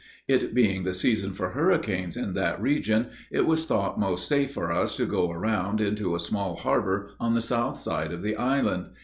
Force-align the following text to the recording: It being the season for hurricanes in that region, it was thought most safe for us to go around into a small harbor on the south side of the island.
It 0.27 0.55
being 0.55 0.83
the 0.83 0.95
season 0.95 1.35
for 1.35 1.49
hurricanes 1.51 2.17
in 2.17 2.33
that 2.33 2.59
region, 2.59 3.11
it 3.31 3.45
was 3.45 3.67
thought 3.67 3.99
most 3.99 4.27
safe 4.27 4.51
for 4.51 4.71
us 4.71 4.97
to 4.97 5.05
go 5.05 5.29
around 5.31 5.79
into 5.79 6.15
a 6.15 6.19
small 6.19 6.55
harbor 6.55 7.11
on 7.19 7.35
the 7.35 7.39
south 7.39 7.77
side 7.77 8.11
of 8.11 8.23
the 8.23 8.35
island. 8.35 8.87